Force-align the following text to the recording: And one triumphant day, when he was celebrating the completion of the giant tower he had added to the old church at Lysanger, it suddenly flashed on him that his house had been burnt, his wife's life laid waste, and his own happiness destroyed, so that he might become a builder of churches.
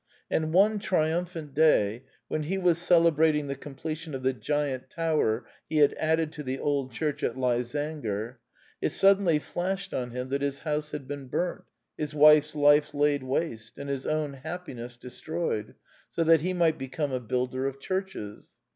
And 0.31 0.51
one 0.51 0.79
triumphant 0.79 1.53
day, 1.53 2.05
when 2.27 2.41
he 2.41 2.57
was 2.57 2.79
celebrating 2.79 3.45
the 3.45 3.55
completion 3.55 4.15
of 4.15 4.23
the 4.23 4.33
giant 4.33 4.89
tower 4.89 5.45
he 5.69 5.77
had 5.77 5.93
added 5.99 6.31
to 6.31 6.43
the 6.43 6.57
old 6.57 6.91
church 6.91 7.21
at 7.21 7.37
Lysanger, 7.37 8.39
it 8.81 8.93
suddenly 8.93 9.37
flashed 9.37 9.93
on 9.93 10.09
him 10.09 10.29
that 10.29 10.41
his 10.41 10.57
house 10.57 10.89
had 10.89 11.07
been 11.07 11.27
burnt, 11.27 11.65
his 11.99 12.15
wife's 12.15 12.55
life 12.55 12.95
laid 12.95 13.21
waste, 13.21 13.77
and 13.77 13.91
his 13.91 14.07
own 14.07 14.33
happiness 14.33 14.97
destroyed, 14.97 15.75
so 16.09 16.23
that 16.23 16.41
he 16.41 16.51
might 16.51 16.79
become 16.79 17.11
a 17.11 17.19
builder 17.19 17.67
of 17.67 17.79
churches. 17.79 18.53